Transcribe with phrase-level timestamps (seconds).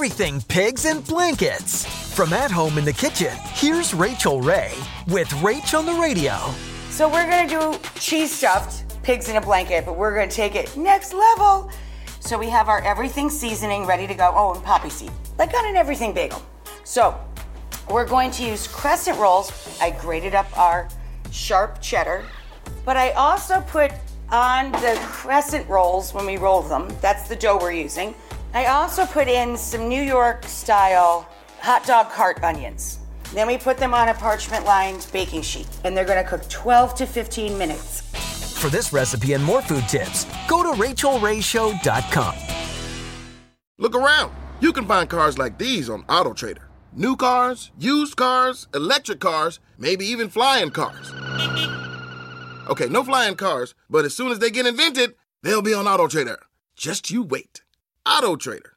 [0.00, 1.84] Everything pigs and blankets.
[2.14, 4.72] From at home in the kitchen, here's Rachael Ray
[5.08, 6.38] with Rach on the radio.
[6.88, 10.74] So we're gonna do cheese stuffed pigs in a blanket, but we're gonna take it
[10.74, 11.70] next level.
[12.20, 14.32] So we have our everything seasoning ready to go.
[14.34, 16.40] Oh, and poppy seed, like on an everything bagel.
[16.84, 17.14] So
[17.90, 19.52] we're going to use crescent rolls.
[19.82, 20.88] I grated up our
[21.30, 22.24] sharp cheddar,
[22.86, 23.92] but I also put
[24.30, 26.88] on the crescent rolls when we roll them.
[27.02, 28.14] That's the dough we're using.
[28.52, 31.28] I also put in some New York style
[31.60, 32.98] hot dog cart onions.
[33.32, 36.94] Then we put them on a parchment lined baking sheet, and they're gonna cook 12
[36.96, 38.00] to 15 minutes.
[38.60, 42.34] For this recipe and more food tips, go to rachaelrayshow.com.
[43.78, 44.34] Look around.
[44.60, 46.64] You can find cars like these on AutoTrader.
[46.92, 51.12] New cars, used cars, electric cars, maybe even flying cars.
[52.68, 56.36] Okay, no flying cars, but as soon as they get invented, they'll be on AutoTrader.
[56.76, 57.62] Just you wait.
[58.10, 58.72] AutoTrader.